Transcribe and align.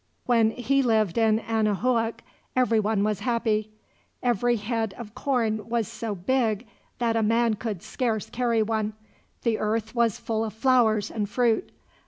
When 0.25 0.49
he 0.49 0.81
lived 0.81 1.19
in 1.19 1.37
Anahuac 1.39 2.23
everyone 2.55 3.03
was 3.03 3.19
happy. 3.19 3.69
Every 4.23 4.55
head 4.55 4.95
of 4.97 5.13
corn 5.13 5.69
was 5.69 5.87
so 5.87 6.15
big 6.15 6.65
that 6.97 7.15
a 7.15 7.21
man 7.21 7.53
could 7.53 7.83
scarce 7.83 8.27
carry 8.27 8.63
one. 8.63 8.93
The 9.43 9.59
earth 9.59 9.93
was 9.93 10.17
full 10.17 10.43
of 10.43 10.53
flowers 10.55 11.11
and 11.11 11.29
fruit. 11.29 11.69